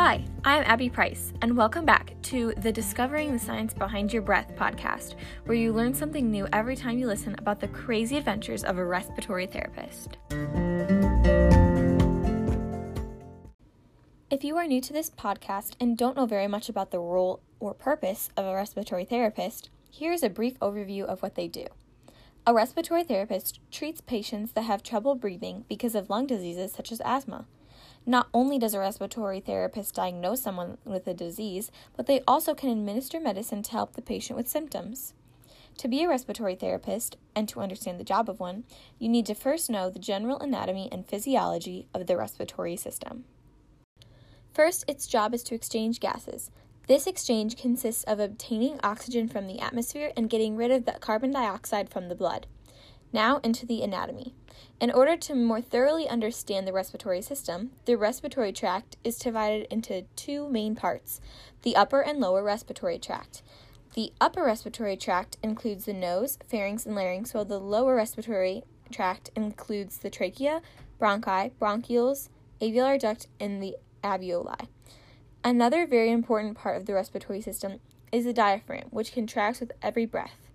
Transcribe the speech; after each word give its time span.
Hi, 0.00 0.24
I'm 0.44 0.62
Abby 0.62 0.88
Price, 0.88 1.32
and 1.42 1.56
welcome 1.56 1.84
back 1.84 2.14
to 2.22 2.54
the 2.58 2.70
Discovering 2.70 3.32
the 3.32 3.38
Science 3.40 3.74
Behind 3.74 4.12
Your 4.12 4.22
Breath 4.22 4.54
podcast, 4.54 5.16
where 5.44 5.56
you 5.56 5.72
learn 5.72 5.92
something 5.92 6.30
new 6.30 6.46
every 6.52 6.76
time 6.76 6.98
you 6.98 7.08
listen 7.08 7.34
about 7.36 7.58
the 7.58 7.66
crazy 7.66 8.16
adventures 8.16 8.62
of 8.62 8.78
a 8.78 8.84
respiratory 8.84 9.48
therapist. 9.48 10.16
If 14.30 14.44
you 14.44 14.56
are 14.56 14.68
new 14.68 14.80
to 14.82 14.92
this 14.92 15.10
podcast 15.10 15.72
and 15.80 15.98
don't 15.98 16.16
know 16.16 16.26
very 16.26 16.46
much 16.46 16.68
about 16.68 16.92
the 16.92 17.00
role 17.00 17.40
or 17.58 17.74
purpose 17.74 18.30
of 18.36 18.46
a 18.46 18.54
respiratory 18.54 19.04
therapist, 19.04 19.68
here 19.90 20.12
is 20.12 20.22
a 20.22 20.30
brief 20.30 20.60
overview 20.60 21.06
of 21.06 21.22
what 21.22 21.34
they 21.34 21.48
do. 21.48 21.66
A 22.46 22.54
respiratory 22.54 23.02
therapist 23.02 23.58
treats 23.72 24.00
patients 24.00 24.52
that 24.52 24.62
have 24.62 24.84
trouble 24.84 25.16
breathing 25.16 25.64
because 25.68 25.96
of 25.96 26.08
lung 26.08 26.28
diseases 26.28 26.70
such 26.70 26.92
as 26.92 27.02
asthma. 27.04 27.46
Not 28.08 28.28
only 28.32 28.58
does 28.58 28.72
a 28.72 28.78
respiratory 28.78 29.38
therapist 29.38 29.94
diagnose 29.94 30.40
someone 30.40 30.78
with 30.82 31.06
a 31.06 31.12
disease, 31.12 31.70
but 31.94 32.06
they 32.06 32.22
also 32.26 32.54
can 32.54 32.70
administer 32.70 33.20
medicine 33.20 33.62
to 33.64 33.72
help 33.72 33.92
the 33.92 34.00
patient 34.00 34.34
with 34.34 34.48
symptoms. 34.48 35.12
To 35.76 35.88
be 35.88 36.02
a 36.02 36.08
respiratory 36.08 36.54
therapist 36.54 37.18
and 37.36 37.46
to 37.50 37.60
understand 37.60 38.00
the 38.00 38.04
job 38.04 38.30
of 38.30 38.40
one, 38.40 38.64
you 38.98 39.10
need 39.10 39.26
to 39.26 39.34
first 39.34 39.68
know 39.68 39.90
the 39.90 39.98
general 39.98 40.38
anatomy 40.38 40.88
and 40.90 41.06
physiology 41.06 41.86
of 41.92 42.06
the 42.06 42.16
respiratory 42.16 42.76
system. 42.76 43.24
First, 44.54 44.86
its 44.88 45.06
job 45.06 45.34
is 45.34 45.42
to 45.42 45.54
exchange 45.54 46.00
gases. 46.00 46.50
This 46.86 47.06
exchange 47.06 47.58
consists 47.58 48.04
of 48.04 48.20
obtaining 48.20 48.80
oxygen 48.82 49.28
from 49.28 49.46
the 49.46 49.60
atmosphere 49.60 50.12
and 50.16 50.30
getting 50.30 50.56
rid 50.56 50.70
of 50.70 50.86
the 50.86 50.92
carbon 50.92 51.32
dioxide 51.32 51.90
from 51.90 52.08
the 52.08 52.14
blood. 52.14 52.46
Now, 53.12 53.38
into 53.38 53.64
the 53.64 53.82
anatomy. 53.82 54.34
In 54.80 54.90
order 54.90 55.16
to 55.16 55.34
more 55.34 55.60
thoroughly 55.60 56.08
understand 56.08 56.66
the 56.66 56.72
respiratory 56.72 57.22
system, 57.22 57.70
the 57.84 57.96
respiratory 57.96 58.52
tract 58.52 58.96
is 59.02 59.18
divided 59.18 59.66
into 59.72 60.02
two 60.14 60.48
main 60.48 60.76
parts 60.76 61.20
the 61.62 61.74
upper 61.74 62.00
and 62.00 62.20
lower 62.20 62.42
respiratory 62.42 62.98
tract. 62.98 63.42
The 63.94 64.12
upper 64.20 64.44
respiratory 64.44 64.96
tract 64.96 65.38
includes 65.42 65.86
the 65.86 65.92
nose, 65.92 66.38
pharynx, 66.46 66.86
and 66.86 66.94
larynx, 66.94 67.34
while 67.34 67.44
the 67.44 67.58
lower 67.58 67.96
respiratory 67.96 68.62
tract 68.92 69.30
includes 69.34 69.98
the 69.98 70.10
trachea, 70.10 70.62
bronchi, 71.00 71.50
bronchioles, 71.60 72.28
alveolar 72.60 73.00
duct, 73.00 73.26
and 73.40 73.62
the 73.62 73.76
alveoli. 74.04 74.68
Another 75.42 75.86
very 75.86 76.10
important 76.10 76.56
part 76.56 76.76
of 76.76 76.86
the 76.86 76.94
respiratory 76.94 77.40
system 77.40 77.80
is 78.12 78.24
the 78.24 78.32
diaphragm, 78.32 78.86
which 78.90 79.12
contracts 79.12 79.60
with 79.60 79.72
every 79.82 80.06
breath. 80.06 80.50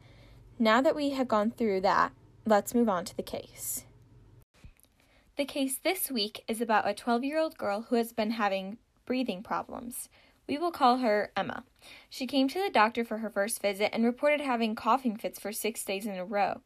Now 0.57 0.81
that 0.81 0.95
we 0.95 1.09
have 1.11 1.27
gone 1.27 1.51
through 1.51 1.81
that, 1.81 2.13
let's 2.45 2.73
move 2.73 2.89
on 2.89 3.05
to 3.05 3.15
the 3.15 3.23
case. 3.23 3.85
The 5.37 5.45
case 5.45 5.77
this 5.83 6.11
week 6.11 6.43
is 6.47 6.61
about 6.61 6.87
a 6.87 6.93
12 6.93 7.23
year 7.23 7.39
old 7.39 7.57
girl 7.57 7.87
who 7.89 7.95
has 7.95 8.13
been 8.13 8.31
having 8.31 8.77
breathing 9.05 9.41
problems. 9.43 10.09
We 10.47 10.57
will 10.57 10.71
call 10.71 10.97
her 10.97 11.31
Emma. 11.35 11.63
She 12.09 12.27
came 12.27 12.47
to 12.49 12.61
the 12.61 12.69
doctor 12.69 13.03
for 13.03 13.19
her 13.19 13.29
first 13.29 13.61
visit 13.61 13.91
and 13.93 14.03
reported 14.03 14.41
having 14.41 14.75
coughing 14.75 15.15
fits 15.15 15.39
for 15.39 15.51
six 15.51 15.83
days 15.83 16.05
in 16.05 16.15
a 16.15 16.25
row. 16.25 16.61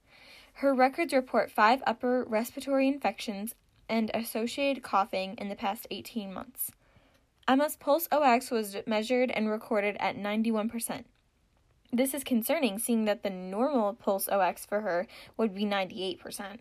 Her 0.54 0.74
records 0.74 1.14
report 1.14 1.52
five 1.52 1.84
upper 1.86 2.26
respiratory 2.28 2.88
infections 2.88 3.54
and 3.88 4.10
associated 4.14 4.84
coughing 4.84 5.36
in 5.38 5.50
the 5.50 5.56
past 5.56 5.88
18 5.92 6.34
months. 6.34 6.72
Emma's 7.48 7.78
pulse 7.78 8.08
OX 8.12 8.52
was 8.52 8.76
measured 8.86 9.32
and 9.32 9.50
recorded 9.50 9.96
at 10.00 10.18
91%. 10.18 11.06
This 11.98 12.14
is 12.14 12.24
concerning, 12.24 12.78
seeing 12.78 13.06
that 13.06 13.24
the 13.24 13.32
normal 13.32 13.92
pulse 13.92 14.30
OX 14.30 14.68
for 14.68 14.82
her 14.82 15.08
would 15.36 15.56
be 15.56 15.66
98%. 15.66 16.60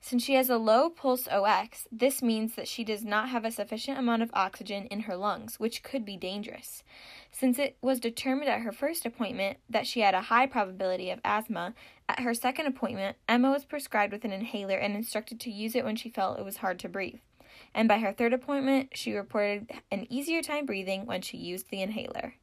Since 0.00 0.22
she 0.22 0.34
has 0.34 0.48
a 0.48 0.56
low 0.56 0.88
pulse 0.88 1.26
OX, 1.26 1.88
this 1.90 2.22
means 2.22 2.54
that 2.54 2.68
she 2.68 2.84
does 2.84 3.04
not 3.04 3.28
have 3.28 3.44
a 3.44 3.50
sufficient 3.50 3.98
amount 3.98 4.22
of 4.22 4.30
oxygen 4.34 4.84
in 4.84 5.00
her 5.00 5.16
lungs, 5.16 5.58
which 5.58 5.82
could 5.82 6.04
be 6.04 6.16
dangerous. 6.16 6.84
Since 7.32 7.58
it 7.58 7.76
was 7.82 7.98
determined 7.98 8.48
at 8.50 8.60
her 8.60 8.70
first 8.70 9.04
appointment 9.04 9.58
that 9.68 9.88
she 9.88 9.98
had 9.98 10.14
a 10.14 10.20
high 10.20 10.46
probability 10.46 11.10
of 11.10 11.18
asthma, 11.24 11.74
at 12.08 12.20
her 12.20 12.32
second 12.32 12.66
appointment, 12.66 13.16
Emma 13.28 13.50
was 13.50 13.64
prescribed 13.64 14.12
with 14.12 14.24
an 14.24 14.32
inhaler 14.32 14.76
and 14.76 14.94
instructed 14.94 15.40
to 15.40 15.50
use 15.50 15.74
it 15.74 15.84
when 15.84 15.96
she 15.96 16.08
felt 16.08 16.38
it 16.38 16.44
was 16.44 16.58
hard 16.58 16.78
to 16.78 16.88
breathe. 16.88 17.18
And 17.74 17.88
by 17.88 17.98
her 17.98 18.12
third 18.12 18.32
appointment, 18.32 18.90
she 18.94 19.16
reported 19.16 19.72
an 19.90 20.06
easier 20.08 20.40
time 20.40 20.66
breathing 20.66 21.04
when 21.04 21.22
she 21.22 21.36
used 21.36 21.68
the 21.68 21.82
inhaler. 21.82 22.34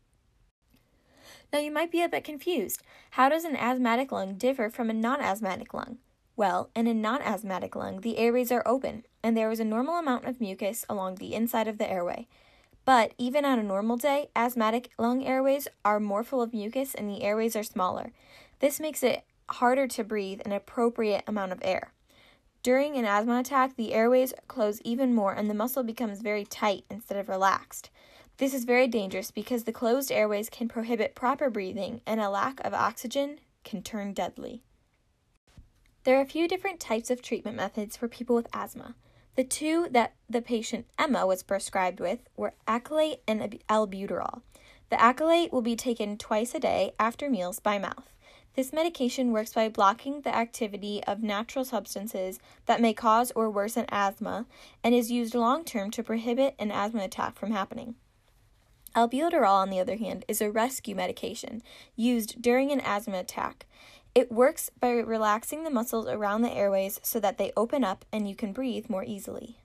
Now, 1.53 1.59
you 1.59 1.71
might 1.71 1.91
be 1.91 2.01
a 2.01 2.09
bit 2.09 2.23
confused. 2.23 2.81
How 3.11 3.29
does 3.29 3.45
an 3.45 3.55
asthmatic 3.55 4.11
lung 4.11 4.35
differ 4.35 4.69
from 4.69 4.89
a 4.89 4.93
non 4.93 5.21
asthmatic 5.21 5.73
lung? 5.73 5.99
Well, 6.35 6.69
in 6.75 6.87
a 6.87 6.93
non 6.93 7.21
asthmatic 7.21 7.75
lung, 7.75 8.01
the 8.01 8.17
airways 8.17 8.51
are 8.51 8.63
open, 8.65 9.05
and 9.23 9.37
there 9.37 9.51
is 9.51 9.59
a 9.59 9.65
normal 9.65 9.95
amount 9.95 10.25
of 10.25 10.41
mucus 10.41 10.85
along 10.89 11.15
the 11.15 11.33
inside 11.33 11.67
of 11.67 11.77
the 11.77 11.89
airway. 11.89 12.27
But 12.85 13.13
even 13.17 13.45
on 13.45 13.57
a 13.57 13.63
normal 13.63 13.97
day, 13.97 14.29
asthmatic 14.35 14.91
lung 14.99 15.25
airways 15.25 15.67
are 15.83 15.99
more 15.99 16.23
full 16.23 16.41
of 16.41 16.53
mucus 16.53 16.93
and 16.93 17.09
the 17.09 17.23
airways 17.23 17.55
are 17.55 17.63
smaller. 17.63 18.11
This 18.59 18.79
makes 18.79 19.01
it 19.01 19.23
harder 19.49 19.87
to 19.87 20.03
breathe 20.03 20.41
an 20.45 20.51
appropriate 20.51 21.23
amount 21.25 21.51
of 21.51 21.59
air. 21.63 21.93
During 22.61 22.95
an 22.95 23.05
asthma 23.05 23.39
attack, 23.39 23.75
the 23.75 23.93
airways 23.93 24.33
close 24.47 24.81
even 24.83 25.15
more 25.15 25.33
and 25.33 25.49
the 25.49 25.55
muscle 25.55 25.83
becomes 25.83 26.21
very 26.21 26.45
tight 26.45 26.83
instead 26.89 27.17
of 27.17 27.29
relaxed. 27.29 27.89
This 28.37 28.53
is 28.53 28.65
very 28.65 28.87
dangerous 28.87 29.31
because 29.31 29.63
the 29.63 29.71
closed 29.71 30.11
airways 30.11 30.49
can 30.49 30.67
prohibit 30.67 31.15
proper 31.15 31.49
breathing 31.49 32.01
and 32.05 32.19
a 32.19 32.29
lack 32.29 32.59
of 32.65 32.73
oxygen 32.73 33.39
can 33.63 33.81
turn 33.81 34.11
deadly. 34.11 34.61
There 36.03 36.17
are 36.17 36.21
a 36.21 36.25
few 36.25 36.47
different 36.47 36.81
types 36.81 37.09
of 37.09 37.21
treatment 37.21 37.55
methods 37.55 37.95
for 37.95 38.09
people 38.09 38.35
with 38.35 38.49
asthma. 38.53 38.95
The 39.35 39.45
two 39.45 39.87
that 39.91 40.15
the 40.29 40.41
patient 40.41 40.85
Emma 40.99 41.25
was 41.25 41.43
prescribed 41.43 42.01
with 42.01 42.19
were 42.35 42.53
Accolate 42.67 43.21
and 43.25 43.57
albuterol. 43.69 44.41
The 44.89 45.01
Accolate 45.01 45.53
will 45.53 45.61
be 45.61 45.75
taken 45.77 46.17
twice 46.17 46.53
a 46.53 46.59
day 46.59 46.93
after 46.99 47.29
meals 47.29 47.59
by 47.59 47.79
mouth. 47.79 48.11
This 48.55 48.73
medication 48.73 49.31
works 49.31 49.53
by 49.53 49.69
blocking 49.69 50.21
the 50.21 50.35
activity 50.35 51.01
of 51.05 51.23
natural 51.23 51.65
substances 51.65 52.39
that 52.65 52.81
may 52.81 52.93
cause 52.93 53.31
or 53.31 53.49
worsen 53.49 53.85
asthma 53.89 54.45
and 54.83 54.93
is 54.93 55.11
used 55.11 55.35
long 55.35 55.63
term 55.63 55.89
to 55.91 56.03
prohibit 56.03 56.55
an 56.59 56.71
asthma 56.71 57.03
attack 57.03 57.37
from 57.37 57.51
happening. 57.51 57.95
Albuterol, 58.95 59.51
on 59.51 59.69
the 59.69 59.79
other 59.79 59.97
hand, 59.97 60.23
is 60.27 60.41
a 60.41 60.49
rescue 60.49 60.95
medication 60.95 61.61
used 61.95 62.41
during 62.41 62.71
an 62.71 62.79
asthma 62.79 63.19
attack. 63.19 63.65
It 64.13 64.31
works 64.31 64.71
by 64.79 64.91
relaxing 64.91 65.63
the 65.63 65.69
muscles 65.69 66.07
around 66.07 66.41
the 66.41 66.53
airways 66.53 67.01
so 67.03 67.19
that 67.19 67.37
they 67.37 67.51
open 67.57 67.83
up 67.83 68.05
and 68.13 68.29
you 68.29 68.35
can 68.35 68.53
breathe 68.53 68.89
more 68.89 69.03
easily. 69.03 69.57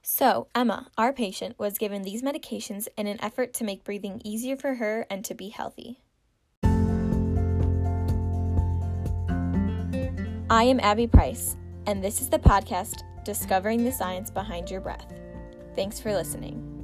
So, 0.00 0.46
Emma, 0.54 0.88
our 0.96 1.12
patient, 1.12 1.58
was 1.58 1.76
given 1.76 2.00
these 2.00 2.22
medications 2.22 2.88
in 2.96 3.06
an 3.06 3.20
effort 3.20 3.52
to 3.54 3.64
make 3.64 3.84
breathing 3.84 4.22
easier 4.24 4.56
for 4.56 4.76
her 4.76 5.06
and 5.10 5.22
to 5.26 5.34
be 5.34 5.50
healthy. 5.50 6.00
I 10.50 10.62
am 10.62 10.80
Abby 10.80 11.06
Price, 11.06 11.58
and 11.86 12.02
this 12.02 12.22
is 12.22 12.30
the 12.30 12.38
podcast 12.38 13.02
Discovering 13.26 13.84
the 13.84 13.92
Science 13.92 14.30
Behind 14.30 14.70
Your 14.70 14.80
Breath. 14.80 15.12
Thanks 15.76 16.00
for 16.00 16.14
listening. 16.14 16.77